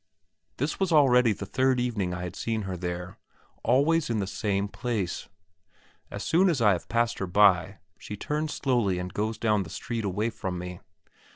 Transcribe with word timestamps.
This 0.57 0.79
was 0.79 0.91
already 0.91 1.31
the 1.31 1.45
third 1.45 1.79
evening 1.79 2.11
I 2.11 2.23
had 2.23 2.35
seen 2.35 2.63
her 2.63 2.75
there, 2.75 3.19
always 3.63 4.09
in 4.09 4.17
the 4.17 4.25
same 4.25 4.67
place. 4.67 5.29
As 6.09 6.23
soon 6.23 6.49
as 6.49 6.59
I 6.59 6.71
have 6.71 6.89
passed 6.89 7.19
her 7.19 7.27
by 7.27 7.77
she 7.99 8.17
turns 8.17 8.51
slowly 8.55 8.97
and 8.97 9.13
goes 9.13 9.37
down 9.37 9.61
the 9.61 9.69
street 9.69 10.03
away 10.03 10.31
from 10.31 10.57
me. 10.57 10.79